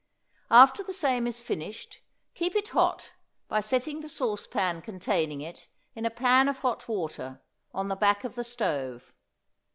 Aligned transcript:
After 0.49 0.81
the 0.81 0.93
same 0.93 1.27
is 1.27 1.41
finished, 1.41 2.01
keep 2.33 2.55
it 2.55 2.69
hot 2.69 3.11
by 3.47 3.59
setting 3.59 3.99
the 4.01 4.09
sauce 4.09 4.47
pan 4.47 4.81
containing 4.81 5.41
it 5.41 5.67
in 5.93 6.07
a 6.07 6.09
pan 6.09 6.47
of 6.49 6.57
hot 6.57 6.87
water, 6.87 7.39
on 7.71 7.87
the 7.87 7.95
back 7.95 8.23
of 8.23 8.33
the 8.33 8.43
stove. 8.43 9.13